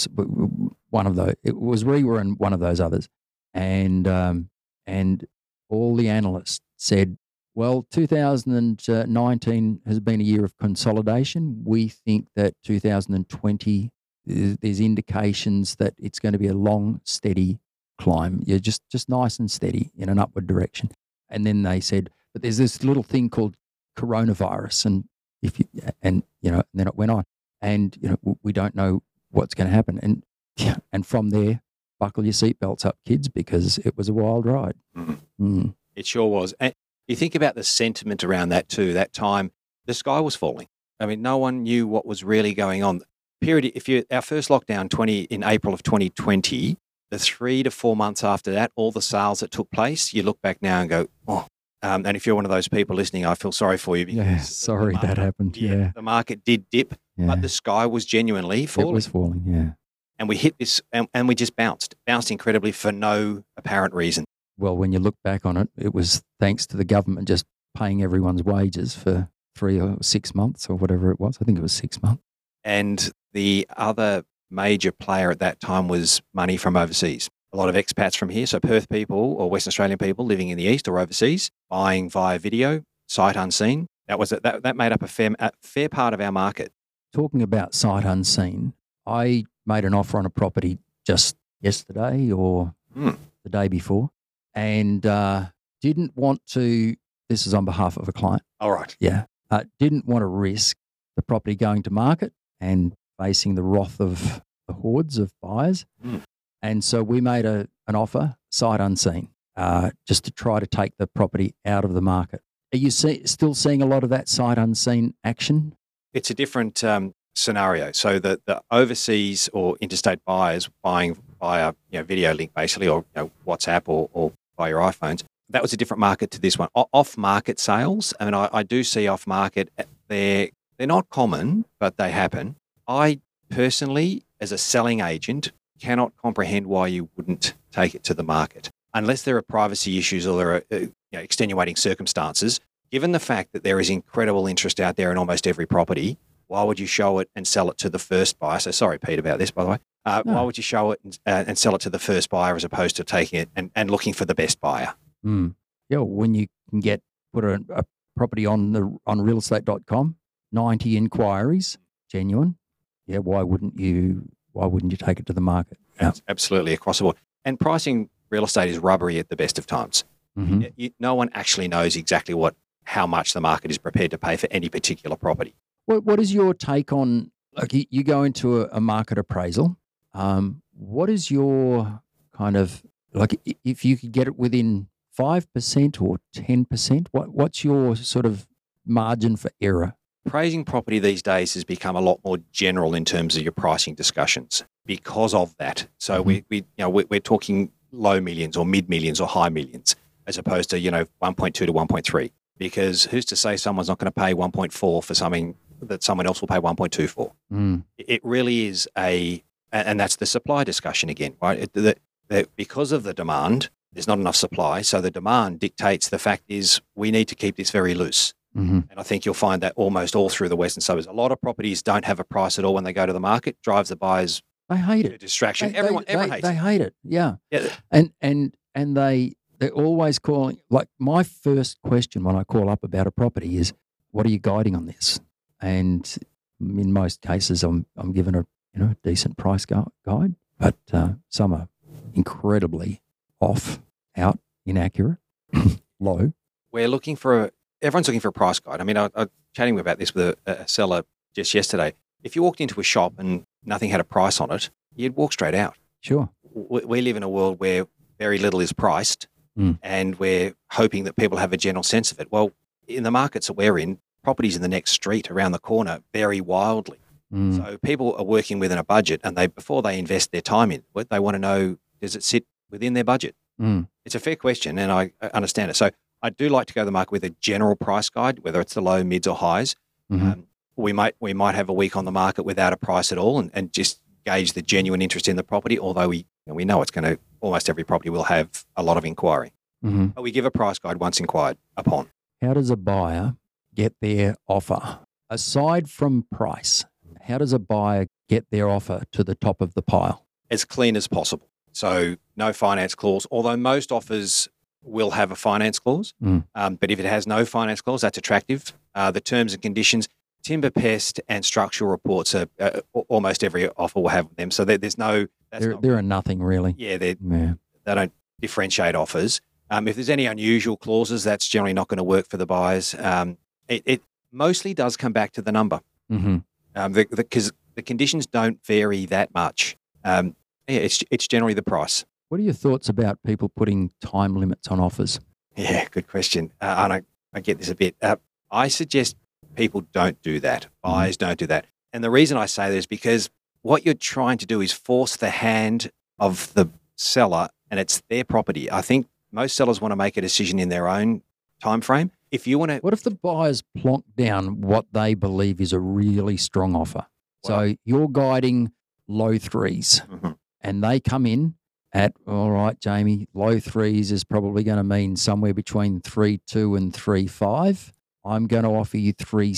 [0.90, 1.36] one of those.
[1.44, 3.08] It was REIWA and one of those others,
[3.54, 4.50] and um,
[4.88, 5.28] and
[5.70, 7.20] all the analysts said,
[7.54, 11.62] "Well, 2019 has been a year of consolidation.
[11.64, 13.92] We think that 2020
[14.26, 17.60] there's there's indications that it's going to be a long, steady
[18.00, 18.42] climb.
[18.44, 20.90] You're just just nice and steady in an upward direction."
[21.34, 23.56] And then they said, but there's this little thing called
[23.98, 25.04] coronavirus, and
[25.42, 25.66] if you
[26.02, 27.24] and you know, and then it went on,
[27.62, 30.24] and you know, we don't know what's going to happen, and
[30.58, 31.62] yeah, and from there,
[32.00, 34.76] buckle your seatbelts up, kids, because it was a wild ride.
[34.96, 35.20] Mhm.
[35.40, 35.76] Mm.
[35.96, 36.54] It sure was.
[36.60, 36.74] And
[37.08, 38.94] you think about the sentiment around that too.
[38.94, 39.52] That time,
[39.86, 40.68] the sky was falling.
[41.00, 43.02] I mean, no one knew what was really going on.
[43.42, 43.72] Period.
[43.76, 46.78] If you our first lockdown twenty in April of 2020,
[47.14, 50.42] the three to four months after that, all the sales that took place, you look
[50.42, 51.46] back now and go, oh.
[51.84, 54.06] Um, and if you're one of those people listening, I feel sorry for you.
[54.08, 55.58] Yeah, sorry market- that happened.
[55.58, 58.90] Yeah, the market did dip, yeah, but the sky was genuinely falling.
[58.90, 59.44] it was falling.
[59.46, 59.72] Yeah.
[60.18, 64.24] and we hit this, and, and we just bounced, bounced incredibly for no apparent reason.
[64.58, 67.46] Well, when you look back on it, it was thanks to the government just
[67.78, 71.38] paying everyone's wages for three or six months or whatever it was.
[71.42, 72.24] I think it was six months.
[72.64, 77.30] And the other major player at that time was money from overseas.
[77.54, 80.58] A lot of expats from here, so Perth people or Western Australian people living in
[80.58, 83.88] the east or overseas, buying via video, sight unseen.
[84.08, 86.72] That was that, that made up a fair, a fair part of our market.
[87.14, 88.74] talking about sight unseen,
[89.06, 93.12] I made an offer on a property just yesterday or Hmm.
[93.44, 94.10] the day before,
[94.54, 95.46] and uh,
[95.82, 96.96] didn't want to.
[97.30, 98.44] This is on behalf of a client.
[98.60, 98.96] All right.
[99.00, 100.78] Yeah, uh, didn't want to risk
[101.16, 106.18] the property going to market and facing the wrath of the hordes of buyers, Hmm.
[106.62, 109.30] and so we made a an offer sight unseen.
[109.56, 112.42] uh, just to try to take the property out of the market.
[112.74, 115.76] Are you see, still seeing a lot of that sight unseen action?
[116.12, 117.92] It's a different um, scenario.
[117.92, 123.06] So the, the overseas or interstate buyers buying via you know, video link basically, or
[123.16, 126.58] you know, WhatsApp or, or by your iPhones, that was a different market to this
[126.58, 126.70] one.
[126.74, 129.70] Off market sales, I mean, I, I do see off market.
[129.78, 130.50] Eh, they're
[130.80, 132.56] they're not common, but they happen.
[132.88, 133.20] I
[133.50, 138.70] personally, as a selling agent, cannot comprehend why you wouldn't take it to the market
[138.94, 142.60] unless there are privacy issues or there are uh, you know, extenuating circumstances.
[142.92, 146.18] Given the fact that there is incredible interest out there in almost every property,
[146.48, 148.60] why would you show it and sell it to the first buyer?
[148.60, 149.78] So sorry, Pete, about this, by the way.
[150.06, 150.34] Uh, no.
[150.34, 152.64] Why would you show it and, uh, and, sell it to the first buyer as
[152.64, 154.94] opposed to taking it and, and looking for the best buyer?
[155.26, 155.56] Mm.
[155.90, 157.02] Yeah, when you can get
[157.34, 157.84] put a, a
[158.16, 160.18] property on the on realestate.com,
[160.52, 161.78] ninety inquiries,
[162.12, 162.58] genuine.
[163.08, 164.30] Yeah, why wouldn't you?
[164.54, 165.78] Why wouldn't you take it to the market?
[166.00, 166.12] Yeah.
[166.28, 167.18] Absolutely across the board.
[167.44, 170.04] And pricing real estate is rubbery at the best of times.
[170.38, 170.64] Mm-hmm.
[170.76, 174.36] You, no one actually knows exactly what how much the market is prepared to pay
[174.36, 175.56] for any particular property.
[175.86, 177.32] What What is your take on?
[177.56, 179.78] Like you, go into a, a market appraisal.
[180.16, 182.02] Um, what is your
[182.36, 187.10] kind of like if you could get it within five percent or ten percent?
[187.12, 188.48] What What's your sort of
[188.86, 189.96] margin for error?
[190.26, 193.94] Praising property these days has become a lot more general in terms of your pricing
[193.94, 195.88] discussions because of that.
[195.98, 196.28] So mm-hmm.
[196.28, 199.96] we, we you know we, we're talking low millions or mid millions or high millions
[200.28, 204.12] as opposed to you know 1.2 to 1.3 because who's to say someone's not going
[204.12, 207.84] to pay 1.4 for something that someone else will pay 1.2 for mm.
[207.98, 213.04] it really is a and that's the supply discussion again right that, that because of
[213.04, 217.28] the demand there's not enough supply so the demand dictates the fact is we need
[217.28, 218.80] to keep this very loose mm-hmm.
[218.90, 221.40] and i think you'll find that almost all through the western suburbs a lot of
[221.42, 223.96] properties don't have a price at all when they go to the market drives the
[223.96, 225.20] buyers they hate it.
[225.20, 225.72] distraction.
[225.72, 226.96] They, everyone, they, everyone they, hates they hate it.
[227.04, 227.36] Yeah.
[227.52, 227.68] Yeah.
[227.92, 230.60] And and and they they're always calling.
[230.70, 233.74] Like my first question when I call up about a property is,
[234.12, 235.20] "What are you guiding on this?"
[235.62, 236.18] And
[236.60, 241.14] in most cases, I'm I'm given a you know a decent price guide, but uh,
[241.30, 241.68] some are
[242.14, 243.02] incredibly
[243.40, 243.82] off,
[244.16, 245.18] out, inaccurate,
[246.00, 246.34] low.
[246.72, 247.52] We're looking for a,
[247.84, 248.82] everyone's looking for a price guide.
[248.82, 251.04] I mean, I, I was chatting about this with a, a seller
[251.36, 251.94] just yesterday.
[252.24, 255.34] If you walked into a shop and nothing had a price on it, you'd walk
[255.34, 255.76] straight out.
[256.02, 256.30] Sure.
[256.54, 257.86] We live in a world where
[258.18, 259.78] very little is priced mm.
[259.82, 262.32] and we're hoping that people have a general sense of it.
[262.32, 262.52] Well,
[262.88, 266.40] in the markets that we're in, properties in the next street around the corner vary
[266.42, 267.00] wildly.
[267.34, 267.58] Mm.
[267.58, 270.84] So people are working within a budget and they before they invest their time in
[270.96, 273.36] it, they want to know does it sit within their budget?
[273.60, 273.88] Mm.
[274.06, 275.76] It's a fair question and I understand it.
[275.76, 275.90] So
[276.24, 278.74] I do like to go to the market with a general price guide, whether it's
[278.74, 279.76] the low, mids, or highs.
[280.10, 280.32] Mm-hmm.
[280.32, 283.18] Um, we might we might have a week on the market without a price at
[283.18, 286.54] all and, and just gauge the genuine interest in the property although we you know,
[286.54, 290.08] we know it's going to almost every property will have a lot of inquiry mm-hmm.
[290.08, 292.10] but we give a price guide once inquired upon
[292.42, 293.36] how does a buyer
[293.76, 296.86] get their offer aside from price
[297.24, 300.96] how does a buyer get their offer to the top of the pile as clean
[300.96, 304.48] as possible so no finance clause although most offers
[304.84, 306.44] will have a finance clause mm.
[306.56, 310.08] um, but if it has no finance clause that's attractive uh, the terms and conditions
[310.44, 314.52] timber pest and structural reports are uh, almost every offer will have them.
[314.52, 315.28] So there, there's no.
[315.52, 316.76] There, there are nothing really.
[316.78, 317.54] Yeah, yeah,
[317.86, 319.42] they don't differentiate offers.
[319.72, 322.94] Um, if there's any unusual clauses, that's generally not going to work for the buyers.
[323.00, 324.02] Um, it, it,
[324.36, 326.38] mostly does come back to the number because mm-hmm.
[326.76, 329.78] um, the, the, the, conditions don't vary that much.
[330.04, 330.36] Um,
[330.68, 332.04] yeah, it's it's generally the price.
[332.34, 335.20] What are your thoughts about people putting time limits on offers?
[335.56, 336.52] Yeah, good question.
[336.60, 337.96] Uh, and I, I get this a bit.
[338.02, 338.16] Uh,
[338.50, 339.16] I suggest
[339.56, 340.64] People don't do that.
[340.64, 340.92] Mm-hmm.
[340.92, 341.68] Buyers don't do that.
[341.92, 343.30] And the reason I say that is because
[343.62, 348.24] what you're trying to do is force the hand of the seller and it's their
[348.24, 348.72] property.
[348.72, 351.22] I think most sellers want to make a decision in their own
[351.62, 352.10] time frame.
[352.32, 355.80] If you want to What if the buyers plonk down what they believe is a
[355.80, 357.06] really strong offer?
[357.46, 358.72] so you're guiding
[359.08, 360.32] low 3s mm-hmm.
[360.62, 361.54] and they come in
[361.94, 366.76] at all right, Jamie, low threes is probably going to mean somewhere between three two
[366.76, 367.94] and three five.
[368.26, 369.56] I'm going to offer you three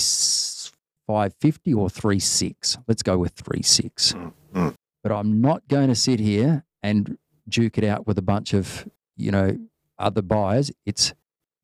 [1.06, 2.76] five fifty or three six.
[2.86, 4.12] Let's go with three six.
[4.12, 4.68] Mm-hmm.
[5.02, 7.16] But I'm not going to sit here and
[7.48, 9.58] duke it out with a bunch of you know
[9.98, 10.70] other buyers.
[10.84, 11.14] It's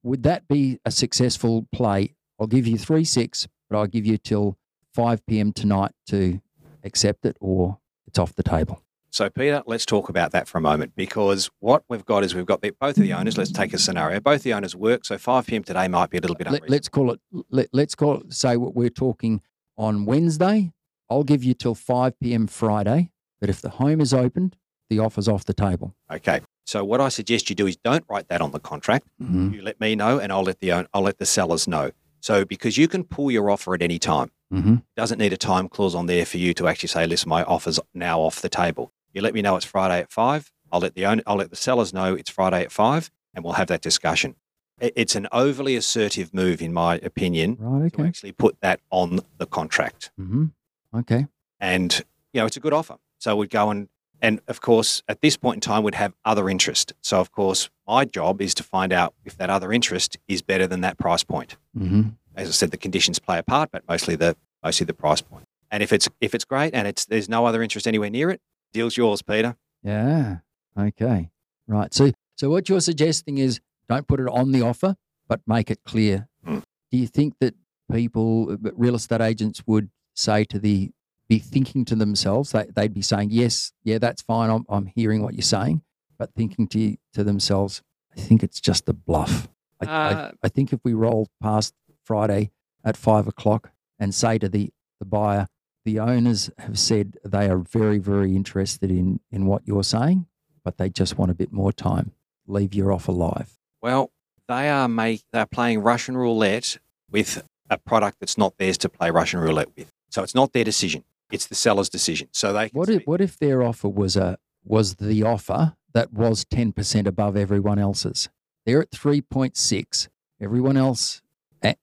[0.03, 2.15] would that be a successful play?
[2.41, 4.57] I'll give you three six, but I'll give you till
[4.95, 5.53] five p.m.
[5.53, 6.41] tonight to
[6.83, 8.83] accept it, or it's off the table.
[9.13, 12.47] So, Peter, let's talk about that for a moment because what we've got is we've
[12.47, 13.37] got the, both of the owners.
[13.37, 14.21] Let's take a scenario.
[14.21, 15.63] Both the owners work, so 5 p.m.
[15.63, 16.51] today might be a little bit.
[16.51, 17.21] Let, us call it.
[17.51, 18.33] Let, us call it.
[18.33, 19.43] Say what we're talking
[19.77, 20.73] on Wednesday.
[21.11, 22.47] I'll give you till 5 p.m.
[22.47, 23.11] Friday.
[23.39, 24.57] But if the home is opened,
[24.89, 25.95] the offer's off the table.
[26.11, 26.41] Okay.
[26.65, 29.09] So what I suggest you do is don't write that on the contract.
[29.23, 29.53] Mm-hmm.
[29.53, 31.91] You let me know, and I'll let the own, I'll let the sellers know.
[32.21, 34.75] So because you can pull your offer at any time, Mm-hmm.
[34.75, 37.43] it doesn't need a time clause on there for you to actually say, "Listen, my
[37.45, 40.51] offer's now off the table." You let me know it's Friday at five.
[40.71, 43.55] I'll let the own, I'll let the sellers know it's Friday at five, and we'll
[43.55, 44.37] have that discussion.
[44.81, 47.87] It's an overly assertive move, in my opinion, Right.
[47.87, 48.03] okay.
[48.03, 50.11] to actually put that on the contract.
[50.19, 50.47] Mm-hmm.
[50.95, 51.27] Okay.
[51.61, 52.97] and you know it's a good offer.
[53.19, 53.89] So we'd go and
[54.21, 56.93] and of course at this point in time we'd have other interest.
[57.03, 60.67] So of course my job is to find out if that other interest is better
[60.67, 61.57] than that price point.
[61.79, 62.03] Mm-hmm.
[62.35, 65.45] As I said, the conditions play a part, but mostly the mostly the price point.
[65.71, 68.41] And if it's if it's great and it's there's no other interest anywhere near it,
[68.73, 69.57] deal's yours, Peter.
[69.83, 70.39] Yeah.
[70.79, 71.31] Okay.
[71.67, 71.93] Right.
[71.93, 74.97] So, so what you're suggesting is don't put it on the offer,
[75.29, 76.29] but make it clear.
[76.47, 76.63] Mm.
[76.91, 77.55] Do you think that
[77.91, 80.91] people, real estate agents, would say to the
[81.29, 84.51] be thinking to themselves that they'd be saying, "Yes, yeah, that's fine.
[84.51, 85.83] I'm, I'm hearing what you're saying,"
[86.19, 87.83] but thinking to to themselves,
[88.17, 89.49] "I think it's just a bluff."
[89.81, 92.51] I, I, Uh, I think if we roll past Friday
[92.85, 95.49] at five o'clock and say to the the buyer,
[95.85, 100.27] the owners have said they are very, very interested in in what you're saying,
[100.65, 102.13] but they just want a bit more time.
[102.47, 103.59] Leave your offer live.
[103.81, 104.11] Well,
[104.49, 106.79] they are make they're playing Russian roulette
[107.11, 109.91] with a product that's not theirs to play Russian roulette with.
[110.11, 111.05] So it's not their decision.
[111.31, 112.29] It's the seller's decision.
[112.33, 116.45] So they What if what if their offer was a was the offer that was
[116.45, 118.29] ten percent above everyone else's?
[118.67, 120.09] They're at three point six.
[120.41, 121.22] Everyone else,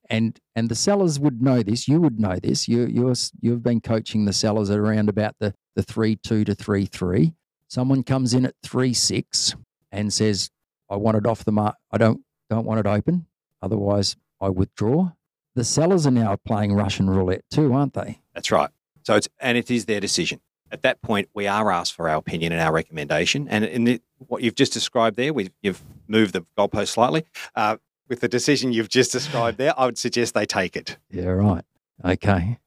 [0.08, 1.88] and and the sellers would know this.
[1.88, 2.68] You would know this.
[2.68, 6.54] You you're you've been coaching the sellers at around about the the three two to
[6.54, 7.34] three three.
[7.68, 9.54] Someone comes in at three six
[9.90, 10.50] and says,
[10.88, 11.76] "I want it off the mark.
[11.90, 13.26] I don't don't want it open.
[13.62, 15.12] Otherwise, I withdraw."
[15.54, 18.20] The sellers are now playing Russian roulette too, aren't they?
[18.34, 18.70] That's right.
[19.02, 20.40] So it's and it is their decision.
[20.72, 23.48] At that point, we are asked for our opinion and our recommendation.
[23.48, 27.24] And in the, what you've just described there, we you've moved the goalpost slightly.
[27.56, 27.78] Uh,
[28.10, 30.98] with the decision you've just described there, I would suggest they take it.
[31.10, 31.64] Yeah, right.
[32.04, 32.58] Okay.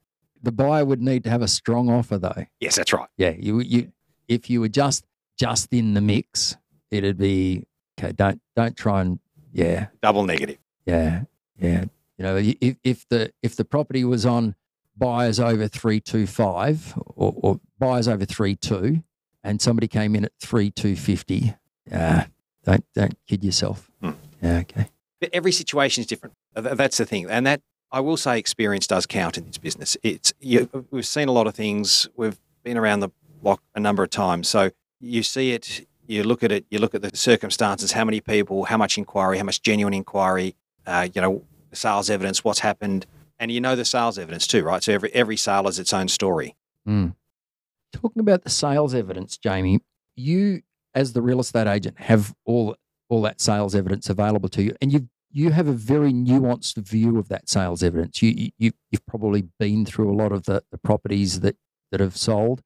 [0.41, 2.45] The buyer would need to have a strong offer though.
[2.59, 3.07] Yes, that's right.
[3.17, 3.91] Yeah, you you
[4.27, 5.05] if you were just
[5.37, 6.57] just in the mix,
[6.91, 7.65] it'd be
[7.99, 9.19] okay, don't don't try and
[9.51, 10.57] yeah, Double negative.
[10.85, 11.23] yeah,
[11.59, 11.85] yeah.
[12.17, 14.55] You know, if if the if the property was on
[14.97, 19.03] buyers over 325 or, or buyers over 32
[19.43, 21.55] and somebody came in at 3250,
[21.91, 22.23] uh,
[22.63, 23.89] don't don't kid yourself.
[24.01, 24.11] Hmm.
[24.41, 24.89] Yeah, okay.
[25.23, 26.35] But every situation is different.
[26.53, 27.61] That's the thing, and that
[27.93, 29.95] I will say, experience does count in this business.
[30.03, 32.09] It's you, we've seen a lot of things.
[32.17, 33.09] We've been around the
[33.41, 35.87] block a number of times, so you see it.
[36.07, 36.65] You look at it.
[36.69, 37.93] You look at the circumstances.
[37.93, 38.65] How many people?
[38.65, 39.37] How much inquiry?
[39.37, 40.57] How much genuine inquiry?
[40.85, 42.43] Uh, you know, sales evidence.
[42.43, 43.05] What's happened?
[43.39, 44.83] And you know the sales evidence too, right?
[44.83, 46.57] So every every sale is its own story.
[46.85, 47.15] Mm.
[47.93, 49.79] Talking about the sales evidence, Jamie,
[50.17, 52.75] you as the real estate agent have all
[53.09, 57.17] all that sales evidence available to you, and you you have a very nuanced view
[57.17, 58.21] of that sales evidence.
[58.21, 61.57] You you you've probably been through a lot of the, the properties that
[61.91, 62.61] that have sold.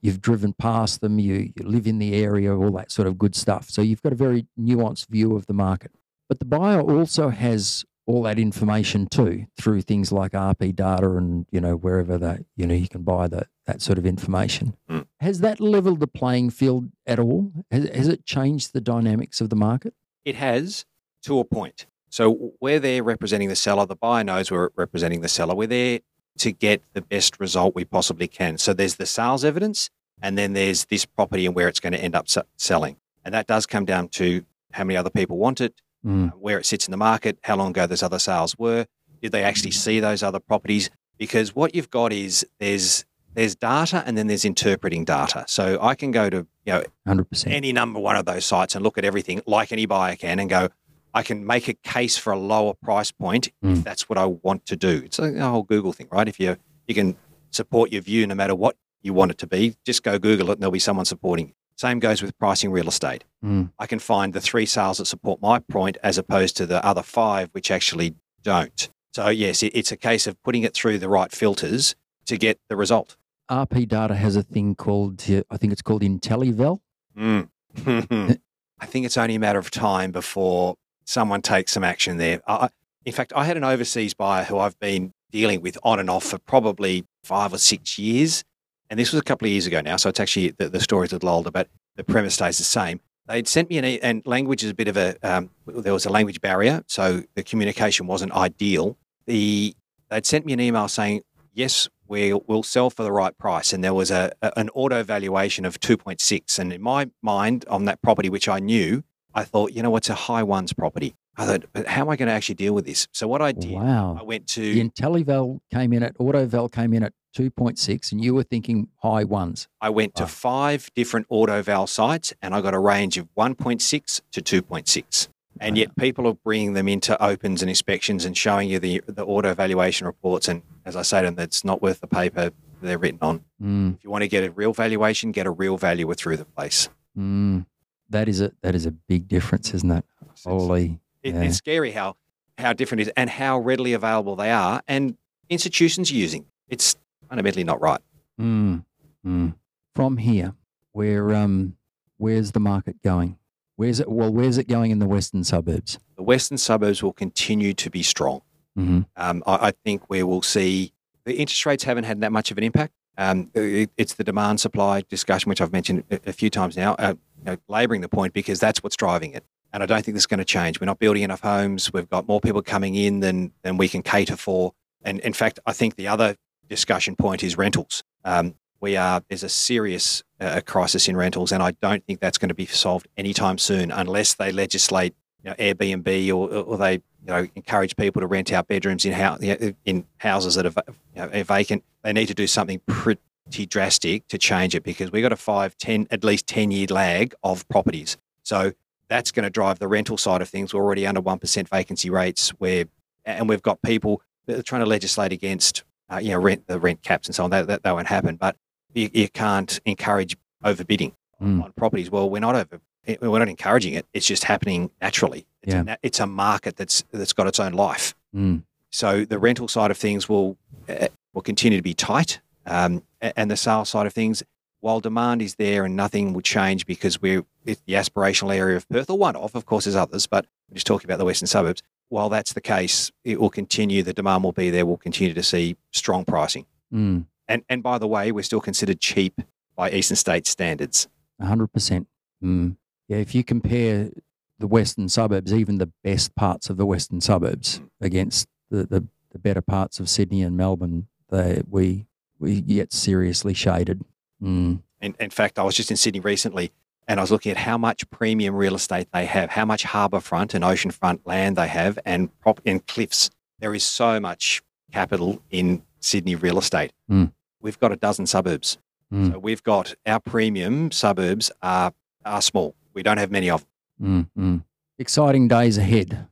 [0.00, 1.18] You've driven past them.
[1.18, 3.70] You you live in the area, all that sort of good stuff.
[3.70, 5.92] So you've got a very nuanced view of the market.
[6.28, 11.46] But the buyer also has all that information too through things like RP data and
[11.50, 14.74] you know wherever that you know you can buy that that sort of information.
[15.20, 17.52] Has that leveled the playing field at all?
[17.70, 19.94] Has, has it changed the dynamics of the market?
[20.24, 20.84] It has
[21.22, 21.86] to a point.
[22.10, 23.84] So we're there representing the seller.
[23.84, 25.54] The buyer knows we're representing the seller.
[25.54, 26.00] We're there
[26.38, 28.58] to get the best result we possibly can.
[28.58, 29.90] So there's the sales evidence,
[30.22, 32.26] and then there's this property and where it's going to end up
[32.56, 32.96] selling.
[33.24, 35.74] And that does come down to how many other people want it,
[36.06, 36.28] Mm.
[36.28, 38.86] uh, where it sits in the market, how long ago those other sales were,
[39.20, 40.90] did they actually see those other properties?
[41.18, 43.04] Because what you've got is there's
[43.34, 45.44] there's data and then there's interpreting data.
[45.48, 47.54] So I can go to you know Hundred percent.
[47.54, 50.48] any number one of those sites and look at everything like any buyer can and
[50.50, 50.68] go,
[51.14, 53.84] I can make a case for a lower price point if Mm.
[53.84, 55.02] that's what I want to do.
[55.04, 56.28] It's a whole Google thing, right?
[56.28, 57.16] If you you can
[57.50, 60.54] support your view no matter what you want it to be, just go Google it
[60.54, 61.48] and there'll be someone supporting.
[61.48, 61.54] you.
[61.76, 63.22] Same goes with pricing real estate.
[63.44, 63.70] Mm.
[63.78, 67.02] I can find the three sales that support my point as opposed to the other
[67.02, 68.90] five which actually don't.
[69.14, 71.94] So yes, it, it's a case of putting it through the right filters
[72.28, 73.16] to get the result.
[73.50, 76.78] RP data has a thing called I think it's called IntelliVal.
[77.16, 77.48] Mm.
[78.80, 82.40] I think it's only a matter of time before someone takes some action there.
[82.46, 82.68] I, I-
[83.04, 86.24] in fact, I had an overseas buyer who I've been dealing with on and off
[86.24, 88.44] for probably five or six years.
[88.90, 89.96] And this was a couple of years ago now.
[89.96, 93.00] So it's actually, the, the story's a little older, but the premise stays the same.
[93.26, 96.04] They'd sent me an, e- and language is a bit of a, um, there was
[96.04, 96.82] a language barrier.
[96.86, 98.98] So the communication wasn't ideal.
[99.24, 99.74] The,
[100.10, 101.22] they'd sent me an email saying,
[101.54, 103.72] yes, we will sell for the right price.
[103.72, 106.58] And there was a, an auto valuation of 2.6.
[106.58, 110.08] And in my mind, on that property, which I knew, I thought, you know, it's
[110.08, 111.14] a high ones property.
[111.36, 113.06] I thought, but how am I going to actually deal with this?
[113.12, 114.16] So what I did, Wow.
[114.18, 118.34] I went to The IntelliVal came in at AutoVal came in at 2.6, and you
[118.34, 119.68] were thinking high ones.
[119.80, 124.42] I went to five different AutoVal sites and I got a range of 1.6 to
[124.42, 125.28] 2.6.
[125.60, 129.24] And yet people are bringing them into opens and inspections and showing you the, the
[129.24, 130.48] auto valuation reports.
[130.48, 133.44] And as I say to them, that's not worth the paper they're written on.
[133.62, 136.44] Mm, If you want to get a real valuation, get a real valuer through the
[136.44, 136.88] place.
[137.18, 137.66] mm.
[138.10, 140.04] That is a that is a big difference, isn't it?
[140.32, 141.42] It's, Holy, it- yeah.
[141.42, 142.16] it's scary how,
[142.56, 145.16] how different it is and how readily available they are and
[145.50, 146.46] institutions are using.
[146.68, 146.96] It's
[147.28, 148.00] fundamentally not right.
[148.40, 148.84] Mm,
[149.26, 149.54] mm.
[149.94, 150.54] From here,
[150.92, 151.76] where um,
[152.16, 153.36] where's the market going?
[153.78, 154.10] Where's it?
[154.10, 156.00] Well, where's it going in the western suburbs?
[156.16, 158.40] The western suburbs will continue to be strong.
[158.74, 160.92] hmm Um, I, I think where we'll see
[161.24, 162.92] the interest rates haven't had that much of an impact.
[163.16, 166.94] Um, it, it's the demand supply discussion, which I've mentioned a, a few times now,
[166.94, 169.44] uh, you know, labouring the point because that's what's driving it.
[169.72, 170.80] And I don't think this is going to change.
[170.80, 171.92] We're not building enough homes.
[171.92, 174.72] We've got more people coming in than than we can cater for.
[175.04, 176.34] And in fact, I think the other
[176.68, 178.02] discussion point is rentals.
[178.24, 182.38] Um, we are there's a serious uh, crisis in rentals, and I don't think that's
[182.38, 186.94] going to be solved anytime soon unless they legislate you know, Airbnb or, or they
[186.94, 189.40] you know encourage people to rent out bedrooms in house
[189.84, 190.72] in houses that are,
[191.14, 191.84] you know, are vacant.
[192.02, 195.76] They need to do something pretty drastic to change it because we've got a five,
[195.76, 198.16] ten, at least ten year lag of properties.
[198.42, 198.72] So
[199.08, 200.72] that's going to drive the rental side of things.
[200.72, 202.84] We're already under one percent vacancy rates, where
[203.24, 206.78] and we've got people that are trying to legislate against uh, you know rent the
[206.78, 207.50] rent caps and so on.
[207.50, 208.56] That that, that won't happen, but
[208.94, 211.62] you, you can't encourage overbidding Mm.
[211.62, 212.10] on properties.
[212.10, 212.80] Well, we're not over.
[213.22, 214.06] We're not encouraging it.
[214.12, 215.46] It's just happening naturally.
[215.62, 215.84] It's, Yeah.
[215.86, 218.16] a, it's a market that's that's got its own life.
[218.34, 218.64] Mm.
[218.90, 220.56] So the rental side of things will
[220.88, 224.42] uh, will continue to be tight, um, and the sales side of things,
[224.80, 228.88] while demand is there and nothing will change because we're it's the aspirational area of
[228.88, 231.46] Perth, or one of, of course, there's others, but we're just talking about the western
[231.46, 231.84] suburbs.
[232.08, 234.02] While that's the case, it will continue.
[234.02, 234.84] The demand will be there.
[234.84, 236.66] We'll continue to see strong pricing.
[236.92, 237.26] Mm.
[237.48, 239.40] And and by the way, we're still considered cheap
[239.76, 241.08] by eastern states standards.
[241.40, 242.06] A hundred percent.
[242.42, 242.76] Mm.
[243.08, 244.10] Yeah, if you compare
[244.58, 249.38] the western suburbs, even the best parts of the western suburbs, against the, the, the
[249.38, 252.06] better parts of Sydney and Melbourne, they, we
[252.38, 254.04] we get seriously shaded.
[254.42, 254.82] Mm.
[255.00, 256.72] In, in fact, I was just in Sydney recently
[257.08, 260.52] and I was looking at how much premium real estate they have, how much harbourfront
[260.52, 263.30] and oceanfront land they have, and prop and cliffs.
[263.60, 266.92] There is so much capital in Sydney real estate.
[267.10, 267.32] Mm.
[267.60, 268.78] We've got a dozen suburbs.
[269.12, 269.32] Mm.
[269.32, 271.92] So we've got our premium suburbs are,
[272.24, 272.74] are small.
[272.94, 273.66] We don't have many of
[273.98, 274.28] them.
[274.36, 274.42] Mm.
[274.42, 274.64] Mm.
[274.98, 276.26] Exciting days ahead.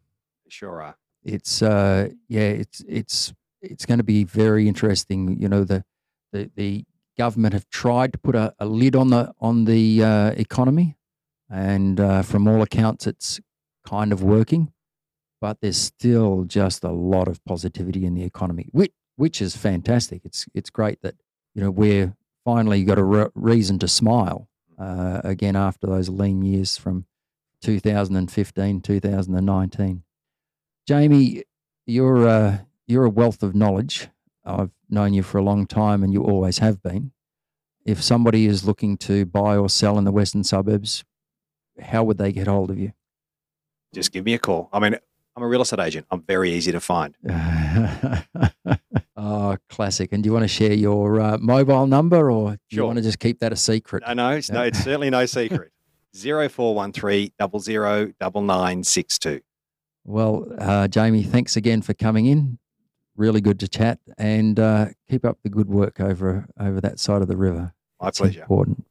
[0.48, 0.96] Sure are.
[1.24, 5.84] it's uh yeah it's it's it's going to be very interesting you know the
[6.32, 6.84] the the
[7.18, 10.96] government have tried to put a, a lid on the on the uh, economy
[11.50, 13.40] and uh, from all accounts it's
[13.84, 14.72] kind of working
[15.40, 20.22] but there's still just a lot of positivity in the economy which which is fantastic
[20.24, 21.14] it's it's great that
[21.54, 24.48] you know we're finally got a re- reason to smile
[24.78, 27.06] uh, again after those lean years from
[27.62, 30.02] 2015 2019
[30.86, 31.42] Jamie,
[31.84, 34.08] you're uh, you're a wealth of knowledge.
[34.44, 37.10] I've known you for a long time, and you always have been.
[37.84, 41.04] If somebody is looking to buy or sell in the western suburbs,
[41.80, 42.92] how would they get hold of you?
[43.92, 44.68] Just give me a call.
[44.72, 44.96] I mean,
[45.36, 46.06] I'm a real estate agent.
[46.10, 47.14] I'm very easy to find.
[49.16, 50.12] oh, classic!
[50.12, 53.02] And do you want to share your uh, mobile number, or do you want to
[53.02, 54.02] just keep that a secret?
[54.06, 55.72] No, no, it's, no, it's certainly no secret.
[56.14, 59.40] 0413 9962.
[60.04, 62.58] Well, uh, Jamie, thanks again for coming in.
[63.16, 67.20] Really good to chat, and uh, keep up the good work over over that side
[67.20, 67.74] of the river.
[68.00, 68.40] My It's pleasure.
[68.40, 68.86] important.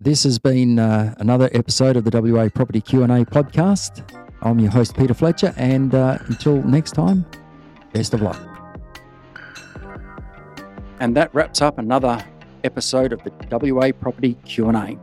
[0.00, 4.08] This has been uh, another episode of the WA Property Q and A podcast.
[4.40, 7.26] I'm your host Peter Fletcher, and uh, until next time,
[7.92, 8.40] best of luck.
[11.00, 12.24] And that wraps up another
[12.62, 14.98] episode of the WA Property Q and A.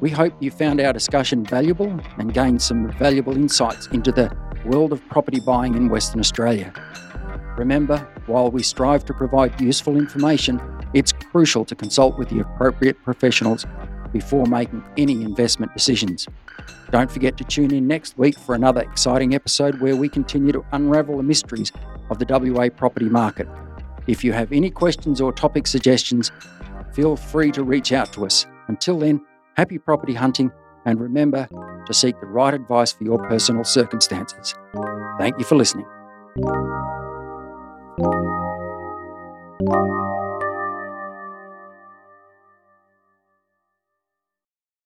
[0.00, 4.34] We hope you found our discussion valuable and gained some valuable insights into the
[4.64, 6.72] world of property buying in Western Australia.
[7.58, 10.58] Remember, while we strive to provide useful information,
[10.94, 13.66] it's crucial to consult with the appropriate professionals
[14.12, 16.26] before making any investment decisions.
[16.90, 20.64] Don't forget to tune in next week for another exciting episode where we continue to
[20.72, 21.72] unravel the mysteries
[22.10, 23.48] of the WA property market.
[24.06, 26.32] If you have any questions or topic suggestions,
[26.92, 28.46] feel free to reach out to us.
[28.68, 29.24] Until then,
[29.56, 30.50] happy property hunting
[30.84, 31.48] and remember
[31.86, 34.54] to seek the right advice for your personal circumstances.
[35.18, 35.86] Thank you for listening.